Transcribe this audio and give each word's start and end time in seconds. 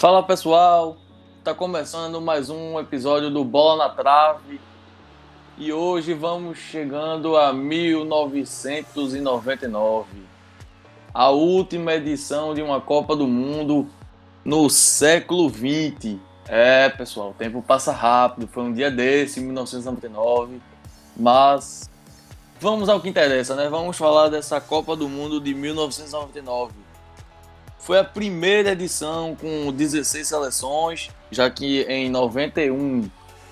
Fala 0.00 0.22
pessoal, 0.22 0.96
tá 1.44 1.52
começando 1.52 2.22
mais 2.22 2.48
um 2.48 2.80
episódio 2.80 3.28
do 3.28 3.44
Bola 3.44 3.86
na 3.86 3.94
Trave. 3.94 4.58
E 5.58 5.70
hoje 5.74 6.14
vamos 6.14 6.56
chegando 6.56 7.36
a 7.36 7.52
1999, 7.52 10.08
a 11.12 11.28
última 11.28 11.92
edição 11.92 12.54
de 12.54 12.62
uma 12.62 12.80
Copa 12.80 13.14
do 13.14 13.28
Mundo 13.28 13.90
no 14.42 14.70
século 14.70 15.50
20. 15.50 16.18
É, 16.48 16.88
pessoal, 16.88 17.32
o 17.32 17.34
tempo 17.34 17.60
passa 17.60 17.92
rápido, 17.92 18.48
foi 18.48 18.62
um 18.62 18.72
dia 18.72 18.90
desse, 18.90 19.38
1999, 19.38 20.62
mas 21.14 21.90
vamos 22.58 22.88
ao 22.88 23.02
que 23.02 23.08
interessa, 23.10 23.54
né? 23.54 23.68
Vamos 23.68 23.98
falar 23.98 24.28
dessa 24.28 24.62
Copa 24.62 24.96
do 24.96 25.10
Mundo 25.10 25.38
de 25.38 25.52
1999 25.52 26.88
foi 27.80 27.98
a 27.98 28.04
primeira 28.04 28.72
edição 28.72 29.34
com 29.34 29.72
16 29.72 30.28
seleções, 30.28 31.10
já 31.30 31.50
que 31.50 31.82
em 31.82 32.10
91 32.10 33.10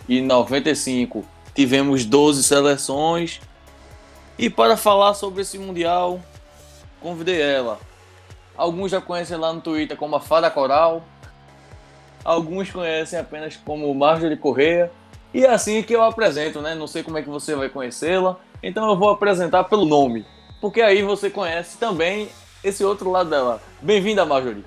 e 0.08 0.20
95 0.20 1.24
tivemos 1.54 2.04
12 2.04 2.44
seleções. 2.44 3.40
E 4.38 4.48
para 4.48 4.76
falar 4.76 5.14
sobre 5.14 5.42
esse 5.42 5.58
Mundial, 5.58 6.20
convidei 7.00 7.40
ela. 7.40 7.80
Alguns 8.56 8.90
já 8.90 9.00
conhecem 9.00 9.36
lá 9.36 9.52
no 9.52 9.60
Twitter 9.60 9.96
como 9.96 10.14
a 10.14 10.20
Fada 10.20 10.50
Coral, 10.50 11.02
alguns 12.22 12.70
conhecem 12.70 13.18
apenas 13.18 13.56
como 13.56 13.92
Marjorie 13.94 14.36
Correia. 14.36 14.92
E 15.32 15.44
é 15.44 15.50
assim 15.50 15.82
que 15.82 15.94
eu 15.94 16.02
apresento, 16.02 16.60
né? 16.60 16.74
Não 16.74 16.86
sei 16.86 17.02
como 17.02 17.18
é 17.18 17.22
que 17.22 17.28
você 17.28 17.54
vai 17.54 17.68
conhecê-la, 17.68 18.38
então 18.62 18.88
eu 18.88 18.96
vou 18.96 19.10
apresentar 19.10 19.64
pelo 19.64 19.84
nome, 19.84 20.24
porque 20.60 20.80
aí 20.80 21.02
você 21.02 21.30
conhece 21.30 21.78
também 21.78 22.28
esse 22.68 22.84
outro 22.84 23.10
lado 23.10 23.30
dela. 23.30 23.60
Bem-vinda, 23.80 24.24
Marjorie. 24.24 24.64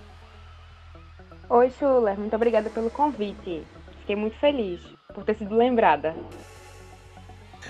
Oi, 1.49 1.71
Schuller. 1.77 2.17
Muito 2.17 2.35
obrigada 2.35 2.69
pelo 2.69 2.89
convite. 2.89 3.63
Fiquei 3.99 4.15
muito 4.15 4.37
feliz 4.37 4.81
por 5.13 5.23
ter 5.23 5.35
sido 5.35 5.55
lembrada. 5.55 6.15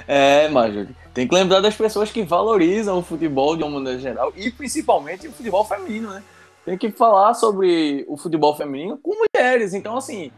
É, 0.08 0.48
Marjorie. 0.50 0.96
Tem 1.14 1.28
que 1.28 1.36
lembrar 1.36 1.60
das 1.60 1.76
pessoas 1.76 2.12
que 2.12 2.24
valorizam 2.24 2.98
o 3.00 3.04
futebol 3.04 3.58
de 3.58 3.64
uma 3.64 3.80
maneira 3.80 4.00
geral 4.00 4.32
e 4.36 4.50
principalmente 4.50 5.28
o 5.28 5.32
futebol 5.32 5.66
feminino, 5.66 6.10
né? 6.10 6.24
Tem 6.66 6.78
que 6.78 6.92
falar 6.92 7.34
sobre 7.34 8.06
o 8.08 8.16
futebol 8.16 8.56
feminino 8.56 8.98
com 8.98 9.14
mulheres. 9.16 9.74
Então, 9.74 9.98
assim, 9.98 10.32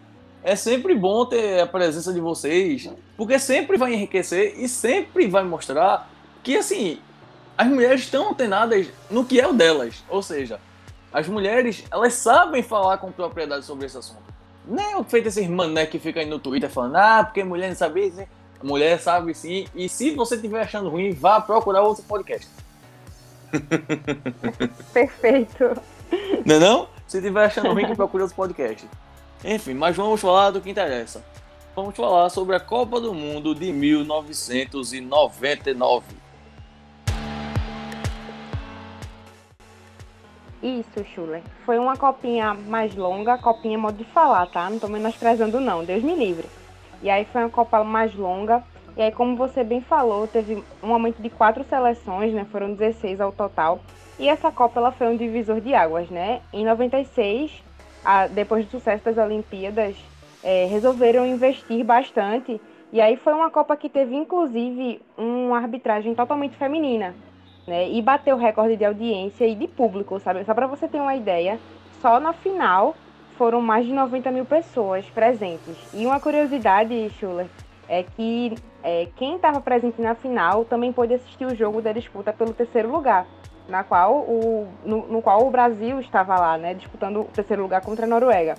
é 0.43 0.55
sempre 0.55 0.95
bom 0.95 1.25
ter 1.25 1.61
a 1.61 1.67
presença 1.67 2.11
de 2.11 2.19
vocês, 2.19 2.89
porque 3.15 3.37
sempre 3.37 3.77
vai 3.77 3.93
enriquecer 3.93 4.55
e 4.57 4.67
sempre 4.67 5.27
vai 5.27 5.43
mostrar 5.43 6.09
que, 6.41 6.57
assim, 6.57 6.99
as 7.57 7.67
mulheres 7.67 8.01
estão 8.01 8.31
antenadas 8.31 8.87
no 9.09 9.25
que 9.25 9.39
é 9.39 9.47
o 9.47 9.53
delas. 9.53 10.03
Ou 10.09 10.21
seja, 10.21 10.59
as 11.11 11.27
mulheres, 11.27 11.83
elas 11.91 12.13
sabem 12.13 12.63
falar 12.63 12.97
com 12.97 13.11
propriedade 13.11 13.65
sobre 13.65 13.85
esse 13.85 13.97
assunto. 13.97 14.21
Nem 14.65 14.95
o 14.95 15.03
feito 15.03 15.27
esses 15.27 15.47
mané 15.47 15.85
que 15.85 15.99
ficam 15.99 16.21
aí 16.21 16.29
no 16.29 16.39
Twitter 16.39 16.69
falando, 16.69 16.95
ah, 16.95 17.23
porque 17.23 17.43
mulher 17.43 17.69
não 17.69 17.75
sabe 17.75 18.07
isso. 18.07 18.25
A 18.59 18.65
mulher 18.65 18.99
sabe 18.99 19.35
sim. 19.35 19.67
E 19.75 19.89
se 19.89 20.11
você 20.11 20.35
estiver 20.35 20.61
achando 20.61 20.89
ruim, 20.89 21.11
vá 21.11 21.41
procurar 21.41 21.81
outro 21.81 22.03
podcast. 22.03 22.47
Perfeito. 24.93 25.75
Não 26.45 26.55
é 26.55 26.59
não? 26.59 26.87
Se 27.07 27.17
estiver 27.17 27.45
achando 27.45 27.73
ruim, 27.73 27.85
que 27.85 27.95
procure 27.95 28.23
outro 28.23 28.35
podcast. 28.35 28.87
Enfim, 29.43 29.73
mas 29.73 29.95
vamos 29.95 30.21
falar 30.21 30.51
do 30.51 30.61
que 30.61 30.69
interessa. 30.69 31.25
Vamos 31.75 31.95
falar 31.95 32.29
sobre 32.29 32.55
a 32.55 32.59
Copa 32.59 33.01
do 33.01 33.13
Mundo 33.13 33.53
de 33.53 33.73
1999. 33.73 36.22
Isso, 40.63 41.03
Schuller. 41.03 41.41
Foi 41.65 41.77
uma 41.77 41.97
copinha 41.97 42.53
mais 42.53 42.95
longa, 42.95 43.37
copinha 43.37 43.77
modo 43.77 43.97
de 43.97 44.05
falar, 44.05 44.45
tá? 44.45 44.69
Não 44.69 44.79
tô 44.79 44.87
menosprezando 44.87 45.59
não, 45.59 45.83
Deus 45.83 46.01
me 46.01 46.15
livre. 46.15 46.47
E 47.01 47.09
aí 47.09 47.25
foi 47.25 47.43
uma 47.43 47.49
Copa 47.49 47.83
mais 47.83 48.15
longa. 48.15 48.63
E 48.95 49.01
aí, 49.01 49.11
como 49.11 49.35
você 49.35 49.61
bem 49.61 49.81
falou, 49.81 50.25
teve 50.25 50.63
um 50.81 50.93
aumento 50.93 51.21
de 51.21 51.29
quatro 51.29 51.65
seleções, 51.65 52.33
né? 52.33 52.45
Foram 52.49 52.75
16 52.75 53.19
ao 53.19 53.33
total. 53.33 53.81
E 54.17 54.29
essa 54.29 54.51
Copa 54.51 54.79
ela 54.79 54.91
foi 54.93 55.07
um 55.07 55.17
divisor 55.17 55.59
de 55.59 55.75
águas, 55.75 56.09
né? 56.09 56.39
Em 56.53 56.63
96, 56.63 57.51
a, 58.05 58.27
depois 58.27 58.63
do 58.65 58.71
sucesso 58.71 59.03
das 59.03 59.17
Olimpíadas, 59.17 59.97
é, 60.41 60.65
resolveram 60.67 61.25
investir 61.25 61.83
bastante. 61.83 62.61
E 62.93 63.01
aí 63.01 63.17
foi 63.17 63.33
uma 63.33 63.49
Copa 63.49 63.75
que 63.75 63.89
teve, 63.89 64.15
inclusive, 64.15 65.01
uma 65.17 65.57
arbitragem 65.57 66.15
totalmente 66.15 66.55
feminina 66.55 67.13
né? 67.67 67.89
E 67.89 68.01
bateu 68.01 68.35
o 68.35 68.39
recorde 68.39 68.75
de 68.75 68.85
audiência 68.85 69.45
e 69.45 69.55
de 69.55 69.67
público, 69.67 70.19
sabe? 70.19 70.43
Só 70.43 70.53
para 70.53 70.67
você 70.67 70.87
ter 70.87 70.99
uma 70.99 71.15
ideia, 71.15 71.59
só 72.01 72.19
na 72.19 72.33
final 72.33 72.95
foram 73.37 73.61
mais 73.61 73.85
de 73.85 73.93
90 73.93 74.31
mil 74.31 74.45
pessoas 74.45 75.05
presentes. 75.09 75.75
E 75.93 76.05
uma 76.05 76.19
curiosidade, 76.19 77.09
Schuller, 77.19 77.47
é 77.87 78.03
que 78.03 78.55
é, 78.83 79.07
quem 79.15 79.35
estava 79.35 79.59
presente 79.61 80.01
na 80.01 80.15
final 80.15 80.65
também 80.65 80.91
pôde 80.91 81.13
assistir 81.13 81.45
o 81.45 81.55
jogo 81.55 81.81
da 81.81 81.91
disputa 81.91 82.31
pelo 82.33 82.53
terceiro 82.53 82.91
lugar, 82.91 83.25
na 83.67 83.83
qual 83.83 84.15
o, 84.15 84.67
no, 84.85 85.07
no 85.07 85.21
qual 85.21 85.45
o 85.45 85.51
Brasil 85.51 85.99
estava 85.99 86.35
lá, 86.35 86.57
né, 86.57 86.73
disputando 86.73 87.21
o 87.21 87.25
terceiro 87.25 87.63
lugar 87.63 87.81
contra 87.81 88.05
a 88.05 88.09
Noruega. 88.09 88.55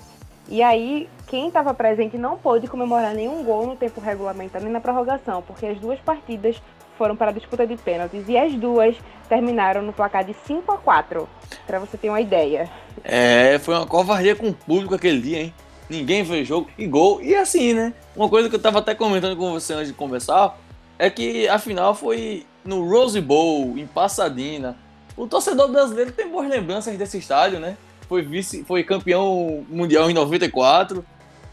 E 0.48 0.62
aí, 0.62 1.08
quem 1.26 1.48
estava 1.48 1.72
presente 1.72 2.18
não 2.18 2.36
pôde 2.36 2.68
comemorar 2.68 3.14
nenhum 3.14 3.42
gol 3.42 3.66
no 3.66 3.76
tempo 3.76 4.00
regulamentar 4.00 4.62
nem 4.62 4.70
na 4.70 4.80
prorrogação, 4.80 5.40
porque 5.40 5.66
as 5.66 5.78
duas 5.78 5.98
partidas 6.00 6.60
foram 6.96 7.16
para 7.16 7.30
a 7.30 7.34
disputa 7.34 7.66
de 7.66 7.76
pênaltis 7.76 8.28
e 8.28 8.36
as 8.36 8.52
duas 8.54 8.96
terminaram 9.28 9.82
no 9.82 9.92
placar 9.92 10.24
de 10.24 10.34
5 10.46 10.70
a 10.72 10.78
4 10.78 11.28
para 11.66 11.78
você 11.78 11.96
ter 11.96 12.08
uma 12.08 12.20
ideia. 12.20 12.70
É, 13.02 13.58
foi 13.58 13.74
uma 13.74 13.86
covardia 13.86 14.34
com 14.36 14.48
o 14.48 14.54
público 14.54 14.94
aquele 14.94 15.20
dia, 15.20 15.42
hein? 15.42 15.54
Ninguém 15.88 16.24
fez 16.24 16.46
jogo 16.46 16.68
e 16.78 16.86
gol. 16.86 17.22
E 17.22 17.34
assim, 17.34 17.74
né? 17.74 17.92
Uma 18.16 18.28
coisa 18.28 18.48
que 18.48 18.54
eu 18.54 18.60
tava 18.60 18.78
até 18.78 18.94
comentando 18.94 19.36
com 19.36 19.52
você 19.52 19.74
antes 19.74 19.88
de 19.88 19.94
conversar 19.94 20.58
é 20.98 21.10
que 21.10 21.48
a 21.48 21.58
final 21.58 21.94
foi 21.94 22.46
no 22.64 22.88
Rose 22.88 23.20
Bowl, 23.20 23.76
em 23.76 23.86
Pasadena. 23.86 24.76
O 25.16 25.26
torcedor 25.26 25.68
brasileiro 25.68 26.12
tem 26.12 26.28
boas 26.28 26.48
lembranças 26.48 26.96
desse 26.96 27.18
estádio, 27.18 27.60
né? 27.60 27.76
Foi 28.08 28.22
vice, 28.22 28.64
foi 28.64 28.82
campeão 28.82 29.64
mundial 29.68 30.10
em 30.10 30.14
94. 30.14 31.04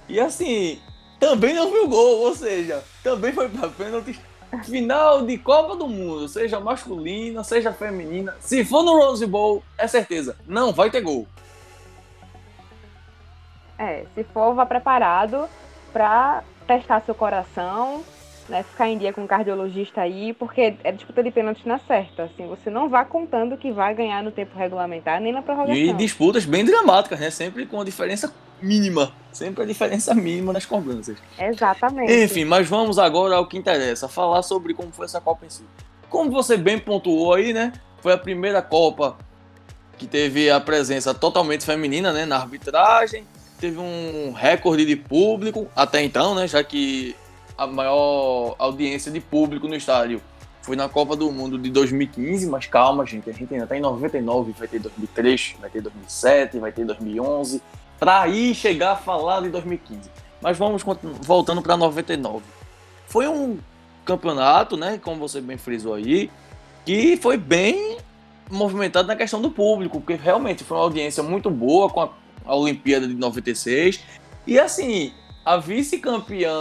E 0.08 0.20
assim, 0.20 0.80
também 1.20 1.54
não 1.54 1.72
viu 1.72 1.88
gol, 1.88 2.22
ou 2.22 2.36
seja, 2.36 2.84
também 3.04 3.32
foi 3.32 3.48
para 3.50 3.70
pênalti 3.70 4.20
Final 4.64 5.26
de 5.26 5.38
Copa 5.38 5.76
do 5.76 5.88
Mundo, 5.88 6.28
seja 6.28 6.60
masculina, 6.60 7.44
seja 7.44 7.72
feminina, 7.72 8.36
se 8.40 8.66
for 8.66 8.84
no 8.84 8.98
Rose 8.98 9.26
Bowl, 9.26 9.64
é 9.78 9.88
certeza, 9.88 10.36
não 10.46 10.74
vai 10.74 10.90
ter 10.90 11.02
gol. 11.02 11.26
É, 13.80 14.06
se 14.14 14.24
for, 14.26 14.54
vá 14.54 14.66
preparado 14.66 15.48
para 15.92 16.44
testar 16.68 17.02
seu 17.02 17.16
coração, 17.16 18.04
né, 18.48 18.64
ficar 18.64 18.88
em 18.88 18.98
dia 18.98 19.12
com 19.12 19.22
um 19.22 19.28
cardiologista 19.28 20.02
aí, 20.02 20.34
porque 20.34 20.76
é 20.84 20.92
disputa 20.92 21.24
de 21.24 21.32
pênalti 21.32 21.68
na 21.68 21.80
certa. 21.80 22.24
Assim, 22.24 22.46
você 22.48 22.70
não 22.70 22.90
vá 22.90 23.04
contando 23.04 23.58
que 23.58 23.72
vai 23.72 23.96
ganhar 23.96 24.22
no 24.22 24.32
tempo 24.32 24.58
regulamentar 24.58 25.20
nem 25.20 25.34
na 25.34 25.42
prorrogação. 25.42 25.76
E 25.76 25.94
disputas 25.94 26.46
bem 26.46 26.64
dramáticas, 26.64 27.20
né? 27.20 27.30
Sempre 27.32 27.66
com 27.66 27.82
a 27.82 27.84
diferença 27.84 28.34
mínima. 28.62 29.12
Sempre 29.32 29.64
a 29.64 29.66
diferença 29.66 30.14
mínima 30.16 30.54
nas 30.54 30.66
cobranças. 30.66 31.18
Exatamente. 31.38 32.12
Enfim, 32.14 32.46
mas 32.46 32.68
vamos 32.68 33.00
agora 33.00 33.36
ao 33.36 33.48
que 33.48 33.58
interessa, 33.58 34.08
falar 34.08 34.42
sobre 34.44 34.74
como 34.74 34.92
foi 34.92 35.06
essa 35.06 35.22
Copa 35.22 35.46
em 35.46 35.50
si. 35.50 35.64
Como 36.10 36.30
você 36.30 36.58
bem 36.58 36.78
pontuou 36.78 37.34
aí, 37.34 37.54
né? 37.54 37.72
Foi 38.02 38.14
a 38.14 38.18
primeira 38.18 38.62
Copa 38.62 39.18
que 39.98 40.08
teve 40.08 40.50
a 40.50 40.60
presença 40.60 41.14
totalmente 41.14 41.64
feminina, 41.64 42.12
né, 42.12 42.26
na 42.26 42.38
arbitragem. 42.38 43.24
Teve 43.60 43.78
um 43.78 44.34
recorde 44.34 44.84
de 44.84 44.96
público 44.96 45.68
até 45.76 46.04
então, 46.04 46.34
né, 46.34 46.48
já 46.48 46.64
que 46.64 47.16
a 47.56 47.68
maior 47.68 48.56
audiência 48.58 49.12
de 49.12 49.20
público 49.20 49.68
no 49.68 49.76
estádio 49.76 50.20
foi 50.64 50.76
na 50.76 50.90
Copa 50.90 51.16
do 51.16 51.32
Mundo 51.32 51.58
de 51.60 51.70
2015, 51.70 52.48
mas 52.48 52.66
calma, 52.66 53.06
gente, 53.06 53.30
a 53.30 53.34
gente 53.34 53.54
ainda 53.54 53.68
tá 53.68 53.78
em 53.78 53.82
99, 53.82 54.54
vai 54.58 54.68
ter 54.68 54.80
2003, 54.80 55.56
vai 55.60 55.70
ter 55.70 55.82
2007, 55.82 56.58
vai 56.58 56.72
ter 56.72 56.86
2011, 56.86 57.62
para 58.02 58.22
aí 58.22 58.56
chegar 58.56 58.94
a 58.94 58.96
falar 58.96 59.42
de 59.42 59.50
2015. 59.50 60.10
Mas 60.42 60.58
vamos 60.58 60.84
voltando 61.22 61.62
para 61.62 61.78
99. 61.78 62.44
Foi 63.06 63.28
um 63.28 63.60
campeonato, 64.04 64.76
né, 64.76 65.00
como 65.04 65.18
você 65.18 65.40
bem 65.40 65.56
frisou 65.56 65.94
aí, 65.94 66.32
que 66.84 67.16
foi 67.18 67.38
bem 67.38 68.00
movimentado 68.50 69.08
na 69.08 69.16
questão 69.16 69.40
do 69.40 69.52
público, 69.52 70.02
porque 70.02 70.16
realmente 70.16 70.64
foi 70.64 70.78
uma 70.78 70.84
audiência 70.84 71.22
muito 71.22 71.52
boa 71.52 71.92
com 71.92 72.02
a, 72.02 72.10
a 72.44 72.56
Olimpíada 72.56 73.08
de 73.08 73.14
96. 73.14 74.00
E 74.48 74.60
assim, 74.60 75.14
a 75.46 75.58
vice-campeã 75.58 76.52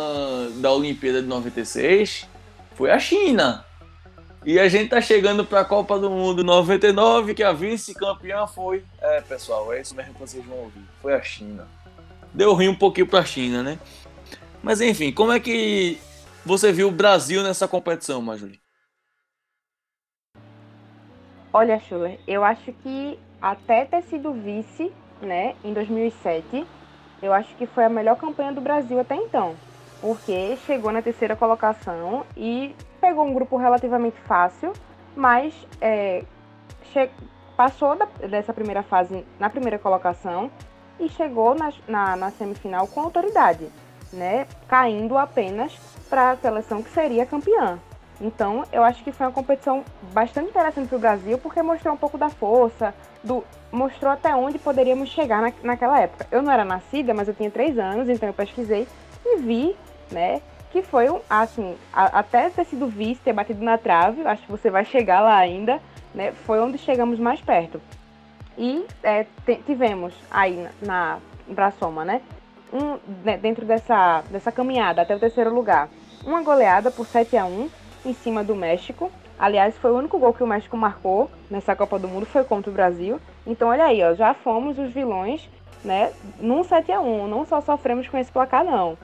da 0.57 0.71
Olimpíada 0.71 1.23
de 1.23 1.27
96 1.27 2.29
foi 2.75 2.91
a 2.91 2.99
China. 2.99 3.65
E 4.45 4.59
a 4.59 4.69
gente 4.69 4.89
tá 4.89 5.03
chegando 5.03 5.45
para 5.45 5.61
a 5.61 5.65
Copa 5.65 5.99
do 5.99 6.09
Mundo 6.09 6.43
99, 6.43 7.35
que 7.35 7.43
a 7.43 7.53
vice-campeã 7.53 8.47
foi. 8.47 8.83
É, 8.99 9.21
pessoal, 9.21 9.71
é 9.73 9.83
isso 9.83 9.95
mesmo 9.95 10.15
que 10.15 10.21
vocês 10.21 10.45
vão 10.45 10.57
ouvir. 10.59 10.83
Foi 11.03 11.15
a 11.15 11.21
China. 11.21 11.69
Deu 12.33 12.55
ruim 12.55 12.69
um 12.69 12.75
pouquinho 12.75 13.07
para 13.07 13.21
a 13.21 13.25
China, 13.25 13.63
né? 13.63 13.79
Mas 14.63 14.81
enfim, 14.81 15.13
como 15.13 15.33
é 15.33 15.39
que 15.39 15.99
você 16.45 16.73
viu 16.73 16.89
o 16.89 16.93
Brasil 16.93 17.43
nessa 17.43 17.69
competição, 17.69 18.23
Majuli? 18.23 18.59
Olha, 21.53 21.79
Schuller, 21.81 22.19
eu 22.27 22.43
acho 22.43 22.73
que 22.73 23.19
até 23.43 23.85
ter 23.85 24.03
sido 24.05 24.33
vice, 24.33 24.93
né, 25.21 25.55
em 25.65 25.75
2007, 25.75 26.65
eu 27.23 27.33
acho 27.33 27.55
que 27.57 27.67
foi 27.67 27.85
a 27.85 27.89
melhor 27.89 28.17
campanha 28.17 28.53
do 28.53 28.61
Brasil 28.61 29.01
até 29.01 29.17
então, 29.17 29.57
porque 30.01 30.57
chegou 30.65 30.93
na 30.93 31.03
terceira 31.03 31.35
colocação 31.35 32.25
e 32.37 32.75
pegou 33.01 33.25
um 33.25 33.33
grupo 33.33 33.57
relativamente 33.57 34.21
fácil, 34.21 34.73
mas 35.17 35.55
é, 35.81 36.25
passou 37.57 37.97
da, 37.97 38.07
dessa 38.27 38.53
primeira 38.53 38.83
fase 38.83 39.25
na 39.39 39.51
primeira 39.51 39.79
colocação 39.79 40.51
e 40.99 41.09
chegou 41.09 41.55
na, 41.55 41.73
na, 41.89 42.17
na 42.17 42.31
semifinal 42.31 42.87
com 42.87 43.01
autoridade, 43.01 43.69
né? 44.13 44.47
Caindo 44.69 45.17
apenas 45.17 45.75
para 46.09 46.31
a 46.31 46.37
seleção 46.37 46.83
que 46.83 46.91
seria 46.91 47.25
campeã. 47.25 47.79
Então, 48.21 48.65
eu 48.71 48.85
acho 48.85 49.03
que 49.03 49.13
foi 49.13 49.27
uma 49.27 49.33
competição 49.33 49.83
bastante 50.13 50.51
interessante 50.51 50.89
para 50.89 50.97
o 50.97 51.01
Brasil, 51.01 51.39
porque 51.39 51.63
mostrou 51.63 51.95
um 51.95 51.97
pouco 51.97 52.19
da 52.19 52.29
força, 52.29 52.95
do, 53.25 53.43
mostrou 53.73 54.13
até 54.13 54.35
onde 54.35 54.59
poderíamos 54.59 55.09
chegar 55.09 55.41
na, 55.41 55.53
naquela 55.63 55.99
época. 55.99 56.27
Eu 56.31 56.43
não 56.43 56.53
era 56.53 56.65
nascida, 56.65 57.15
mas 57.15 57.29
eu 57.29 57.35
tinha 57.35 57.51
três 57.51 57.79
anos, 57.79 58.11
então 58.11 58.29
eu 58.29 58.35
pesquisei 58.35 58.87
e 59.25 59.39
vi, 59.39 59.75
né, 60.11 60.43
que 60.71 60.83
foi 60.83 61.11
um, 61.11 61.21
assim, 61.29 61.77
a, 61.93 62.21
até 62.21 62.49
ter 62.49 62.65
sido 62.65 62.87
vice, 62.87 63.21
ter 63.21 63.33
batido 63.33 63.63
na 63.63 63.77
trave, 63.77 64.27
acho 64.27 64.43
que 64.43 64.51
você 64.51 64.71
vai 64.71 64.85
chegar 64.85 65.21
lá 65.21 65.37
ainda, 65.37 65.81
né, 66.15 66.33
foi 66.33 66.61
onde 66.61 66.79
chegamos 66.79 67.19
mais 67.19 67.41
perto. 67.41 67.81
E 68.57 68.85
é, 69.03 69.27
tivemos 69.67 70.15
aí 70.31 70.69
na, 70.83 71.19
na 71.49 72.05
né, 72.05 72.21
um, 72.73 72.99
né, 73.25 73.37
dentro 73.37 73.65
dessa, 73.65 74.23
dessa 74.31 74.53
caminhada 74.53 75.03
até 75.03 75.15
o 75.15 75.21
terceiro 75.21 75.53
lugar, 75.53 75.89
uma 76.25 76.43
goleada 76.43 76.91
por 76.91 77.07
7 77.07 77.37
a 77.37 77.45
1 77.45 77.69
em 78.05 78.13
cima 78.15 78.45
do 78.45 78.55
México. 78.55 79.11
Aliás, 79.39 79.77
foi 79.79 79.91
o 79.91 79.97
único 79.97 80.19
gol 80.19 80.35
que 80.35 80.43
o 80.43 80.47
México 80.47 80.77
marcou 80.77 81.31
nessa 81.51 81.75
Copa 81.75 81.99
do 81.99 82.07
Mundo 82.07 82.27
foi 82.27 82.45
contra 82.45 82.71
o 82.71 82.75
Brasil. 82.75 83.19
Então, 83.47 83.69
olha 83.69 83.85
aí, 83.85 84.03
ó, 84.03 84.15
já 84.15 84.35
fomos 84.35 84.79
os 84.79 84.93
vilões, 84.93 85.49
né, 85.83 86.13
num 86.39 86.63
7 86.63 86.93
a 86.93 87.01
1 87.01 87.27
Não 87.27 87.47
só 87.47 87.61
sofremos 87.61 88.07
com 88.07 88.19
esse 88.19 88.31
placar, 88.31 88.63
não. 88.63 88.99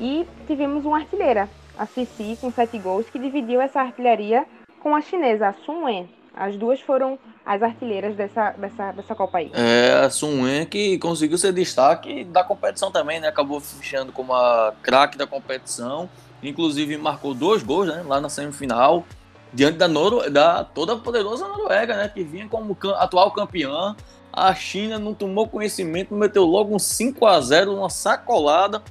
E 0.00 0.26
tivemos 0.46 0.84
uma 0.84 0.98
artilheira, 0.98 1.48
a 1.76 1.86
Cici, 1.86 2.38
com 2.40 2.50
sete 2.50 2.78
gols, 2.78 3.06
que 3.10 3.18
dividiu 3.18 3.60
essa 3.60 3.80
artilharia 3.80 4.46
com 4.80 4.94
a 4.94 5.00
chinesa, 5.00 5.48
a 5.48 5.52
Sun 5.64 5.84
Wen. 5.84 6.08
As 6.34 6.56
duas 6.56 6.80
foram 6.80 7.18
as 7.44 7.62
artilheiras 7.62 8.14
dessa, 8.14 8.52
dessa, 8.52 8.92
dessa 8.92 9.14
Copa 9.14 9.38
aí. 9.38 9.50
É, 9.54 10.04
a 10.04 10.10
Sun 10.10 10.42
Wen 10.42 10.66
que 10.66 10.98
conseguiu 10.98 11.36
ser 11.36 11.52
destaque 11.52 12.24
da 12.24 12.44
competição 12.44 12.92
também, 12.92 13.18
né? 13.18 13.28
Acabou 13.28 13.60
fechando 13.60 14.12
como 14.12 14.32
a 14.32 14.72
craque 14.82 15.18
da 15.18 15.26
competição 15.26 16.08
inclusive 16.42 16.96
marcou 16.96 17.34
dois 17.34 17.62
gols 17.62 17.88
né, 17.88 18.02
lá 18.06 18.20
na 18.20 18.28
semifinal, 18.28 19.04
diante 19.52 19.78
da, 19.78 19.88
Noro, 19.88 20.30
da 20.30 20.64
toda 20.64 20.96
poderosa 20.96 21.46
Noruega, 21.48 21.96
né, 21.96 22.08
que 22.08 22.22
vinha 22.22 22.48
como 22.48 22.76
atual 22.96 23.30
campeã. 23.32 23.96
A 24.32 24.54
China 24.54 24.98
não 24.98 25.14
tomou 25.14 25.48
conhecimento, 25.48 26.14
meteu 26.14 26.44
logo 26.44 26.74
um 26.74 26.78
5 26.78 27.26
a 27.26 27.40
0 27.40 27.74
uma 27.74 27.90
sacolada. 27.90 28.82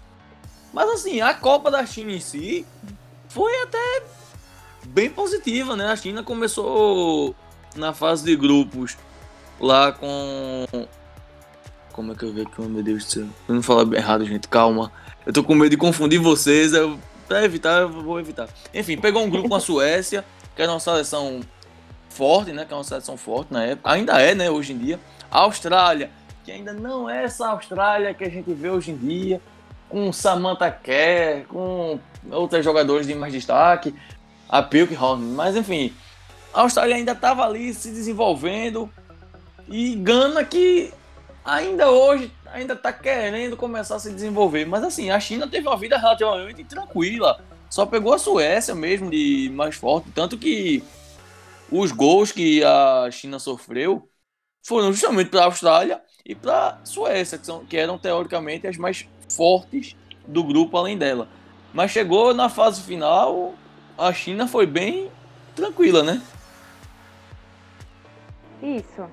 Mas 0.74 0.90
assim, 0.90 1.22
a 1.22 1.34
Copa 1.34 1.72
da 1.72 1.86
China 1.86 2.12
em 2.12 2.20
si 2.20 2.66
foi 3.30 3.62
até 3.64 4.04
bem 4.88 5.10
positiva, 5.10 5.76
né? 5.76 5.88
A 5.88 5.96
China 5.96 6.24
começou 6.24 7.36
na 7.76 7.94
fase 7.94 8.24
de 8.24 8.36
grupos 8.36 8.98
lá 9.60 9.92
com. 9.92 10.66
Como 11.92 12.12
é 12.12 12.16
que 12.16 12.24
eu 12.24 12.34
vejo 12.34 12.48
aqui, 12.48 12.62
meu 12.62 12.84
Deus 12.84 13.06
do 13.06 13.12
céu? 13.12 13.28
Eu 13.48 13.56
não 13.56 13.64
falar 13.64 13.92
errado, 13.96 14.24
gente, 14.26 14.48
calma. 14.48 14.92
Eu 15.26 15.34
tô 15.34 15.44
com 15.44 15.56
medo 15.56 15.72
de 15.72 15.78
confundir 15.78 16.20
vocês. 16.20 16.74
Eu 16.74 17.00
Pra 17.28 17.44
evitar, 17.44 17.82
eu 17.82 17.90
vou 17.90 18.20
evitar. 18.20 18.48
Enfim, 18.74 18.98
pegou 18.98 19.22
um 19.22 19.30
grupo 19.30 19.50
com 19.50 19.56
a 19.56 19.60
Suécia, 19.60 20.24
que 20.56 20.62
era 20.62 20.72
uma 20.72 20.80
seleção 20.80 21.42
forte, 22.10 22.54
né? 22.54 22.64
Que 22.64 22.74
é 22.74 22.78
uma 22.78 22.86
seleção 22.86 23.18
forte 23.18 23.52
na 23.52 23.66
época. 23.66 23.92
Ainda 23.92 24.22
é, 24.22 24.34
né? 24.34 24.50
Hoje 24.50 24.72
em 24.72 24.78
dia. 24.78 24.98
A 25.30 25.40
Austrália, 25.40 26.10
que 26.46 26.52
ainda 26.52 26.72
não 26.72 27.10
é 27.10 27.26
essa 27.26 27.50
Austrália 27.50 28.14
que 28.14 28.24
a 28.24 28.30
gente 28.30 28.54
vê 28.54 28.70
hoje 28.70 28.92
em 28.92 28.96
dia, 28.96 29.42
com 29.90 30.12
Samantha 30.12 30.72
Kerr, 30.72 31.46
com 31.48 32.00
outros 32.32 32.64
jogadores 32.64 33.08
de 33.08 33.16
mais 33.16 33.34
destaque, 33.34 33.96
a 34.50 34.62
Pilkhorn, 34.62 35.24
mas 35.34 35.56
enfim, 35.56 35.94
a 36.54 36.62
Austrália 36.62 36.96
ainda 36.96 37.12
estava 37.12 37.46
ali 37.46 37.74
se 37.74 37.90
desenvolvendo 37.90 38.90
e 39.68 39.96
Gana 39.96 40.44
que 40.44 40.94
ainda 41.44 41.90
hoje 41.90 42.32
ainda 42.52 42.74
está 42.74 42.92
querendo 42.92 43.58
começar 43.58 43.96
a 43.96 44.00
se 44.00 44.12
desenvolver. 44.12 44.66
Mas 44.66 44.84
assim, 44.84 45.10
a 45.10 45.20
China 45.20 45.48
teve 45.48 45.68
uma 45.68 45.78
vida 45.78 45.98
relativamente 45.98 46.64
tranquila. 46.64 47.42
Só 47.70 47.86
pegou 47.86 48.14
a 48.14 48.20
Suécia 48.20 48.74
mesmo 48.74 49.10
de 49.10 49.52
mais 49.54 49.76
forte. 49.76 50.10
Tanto 50.12 50.38
que 50.38 50.84
os 51.70 51.92
gols 51.92 52.32
que 52.32 52.64
a 52.64 53.10
China 53.12 53.40
sofreu 53.40 54.10
foram 54.64 54.92
justamente 54.92 55.30
para 55.30 55.42
a 55.42 55.46
Austrália 55.46 56.02
e 56.26 56.34
para 56.36 56.70
a 56.82 56.86
Suécia, 56.86 57.38
que, 57.38 57.46
são, 57.46 57.66
que 57.66 57.78
eram 57.78 57.98
teoricamente 57.98 58.68
as 58.68 58.78
mais 58.78 59.08
fortes 59.30 59.96
do 60.28 60.44
grupo 60.44 60.78
além 60.78 60.98
dela. 60.98 61.28
Mas 61.74 61.92
chegou 61.92 62.34
na 62.34 62.50
fase 62.50 62.82
final, 62.82 63.54
a 63.98 64.12
China 64.14 64.48
foi 64.48 64.66
bem 64.66 65.12
tranquila, 65.56 66.04
né? 66.04 66.22
Isso. 68.62 69.06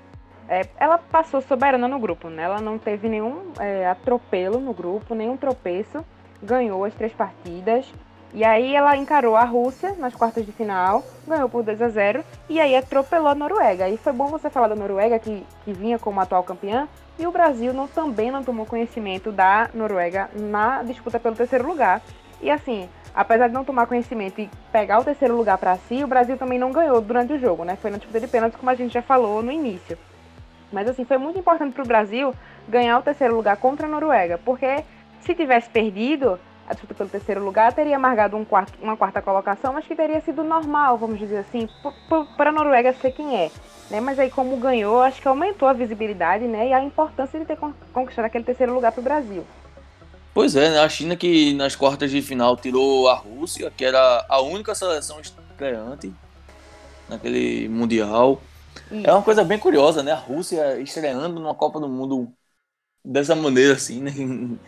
É, 0.49 0.69
ela 0.77 0.99
passou 0.99 1.41
soberana 1.41 1.89
no 1.89 1.99
grupo, 1.99 2.29
né? 2.29 2.43
Ela 2.43 2.61
não 2.61 2.79
teve 2.79 3.09
nenhum 3.09 3.53
é, 3.59 3.89
atropelo 3.89 4.61
no 4.61 4.73
grupo, 4.73 5.15
nenhum 5.15 5.37
tropeço. 5.37 6.05
Ganhou 6.43 6.85
as 6.85 6.95
três 6.95 7.13
partidas. 7.13 7.87
E 8.35 8.43
aí 8.43 8.75
ela 8.75 8.97
encarou 8.97 9.37
a 9.37 9.45
Rússia 9.45 9.95
nas 9.97 10.13
quartas 10.13 10.45
de 10.45 10.51
final, 10.51 11.05
ganhou 11.25 11.49
por 11.49 11.63
2 11.63 11.81
a 11.81 11.89
0 11.89 12.25
e 12.49 12.61
aí 12.61 12.75
atropelou 12.75 13.29
a 13.29 13.35
Noruega. 13.35 13.89
E 13.89 13.97
foi 13.97 14.13
bom 14.13 14.27
você 14.27 14.51
falar 14.51 14.67
da 14.67 14.75
Noruega, 14.75 15.21
que, 15.21 15.47
que 15.65 15.73
vinha 15.73 16.01
como 16.01 16.21
atual 16.21 16.43
campeã, 16.43 16.89
e 17.17 17.29
o 17.29 17.31
Brasil 17.31 17.73
não, 17.73 17.87
também 17.87 18.33
não 18.33 18.43
tomou 18.43 18.67
conhecimento 18.67 19.31
da 19.31 19.71
Noruega 19.73 20.29
na 20.35 20.83
disputa 20.83 21.21
pelo 21.21 21.37
terceiro 21.37 21.65
lugar. 21.65 22.03
E 22.43 22.51
assim, 22.51 22.89
apesar 23.15 23.47
de 23.47 23.55
não 23.55 23.65
tomar 23.65 23.87
conhecimento 23.87 24.41
e 24.41 24.51
pegar 24.73 24.99
o 24.99 25.05
terceiro 25.05 25.37
lugar 25.37 25.57
para 25.57 25.77
si, 25.77 26.03
o 26.03 26.09
Brasil 26.09 26.37
também 26.37 26.59
não 26.59 26.73
ganhou 26.73 27.01
durante 27.01 27.35
o 27.35 27.39
jogo, 27.39 27.65
né? 27.65 27.77
Foi 27.77 27.89
na 27.89 27.99
disputa 27.99 28.19
de 28.19 28.27
pênaltis, 28.27 28.59
como 28.59 28.69
a 28.69 28.75
gente 28.75 28.93
já 28.93 29.03
falou 29.03 29.45
no 29.45 29.53
início. 29.53 29.97
Mas 30.73 30.89
assim, 30.89 31.05
foi 31.05 31.19
muito 31.19 31.39
importante 31.39 31.73
para 31.73 31.85
o 31.85 31.87
Brasil 31.87 32.35
ganhar 32.69 32.99
o 32.99 33.03
terceiro 33.03 33.37
lugar 33.37 33.57
contra 33.59 33.87
a 33.87 33.91
Noruega, 33.91 34.41
porque 34.45 34.83
se 35.21 35.37
tivesse 35.37 35.71
perdido 35.71 36.37
a 36.69 36.73
disputa 36.73 36.95
pelo 36.95 37.09
terceiro 37.09 37.45
lugar, 37.45 37.73
teria 37.73 37.99
marcado 37.99 38.37
um 38.37 38.45
quarto, 38.45 38.73
uma 38.81 38.97
quarta 38.97 39.21
colocação, 39.21 39.73
mas 39.73 39.87
que 39.87 39.95
teria 39.95 40.21
sido 40.21 40.43
normal, 40.43 40.97
vamos 40.97 41.19
dizer 41.19 41.39
assim, 41.39 41.69
para 42.37 42.51
a 42.51 42.53
Noruega 42.53 42.93
ser 42.95 43.13
quem 43.13 43.37
é. 43.37 43.51
Né? 43.91 44.01
Mas 44.01 44.19
aí, 44.19 44.31
como 44.31 44.57
ganhou, 44.57 45.03
acho 45.03 45.21
que 45.21 45.29
aumentou 45.29 45.69
a 45.69 45.73
visibilidade 45.73 46.45
né? 46.45 46.69
e 46.69 46.73
a 46.73 46.83
importância 46.83 47.39
de 47.39 47.45
ter 47.45 47.59
conquistado 47.93 48.25
aquele 48.25 48.45
terceiro 48.45 48.73
lugar 48.73 48.93
para 48.93 49.01
o 49.01 49.05
Brasil. 49.05 49.45
Pois 50.33 50.57
é, 50.57 50.71
né? 50.71 50.79
a 50.81 50.89
China 50.89 51.15
que 51.15 51.53
nas 51.55 51.77
quartas 51.77 52.11
de 52.11 52.21
final 52.23 52.57
tirou 52.57 53.09
a 53.09 53.15
Rússia, 53.15 53.71
que 53.71 53.85
era 53.85 54.25
a 54.29 54.41
única 54.41 54.75
seleção 54.75 55.21
estreante 55.21 56.13
naquele 57.09 57.69
Mundial. 57.69 58.41
É 58.91 59.13
uma 59.13 59.23
coisa 59.23 59.45
bem 59.45 59.59
curiosa, 59.59 60.03
né? 60.03 60.13
A 60.13 60.17
Rússia 60.17 60.81
estreando 60.81 61.41
numa 61.41 61.55
Copa 61.55 61.79
do 61.79 61.89
Mundo 61.89 62.33
dessa 63.05 63.37
maneira, 63.37 63.75
assim, 63.75 64.01
né? 64.01 64.13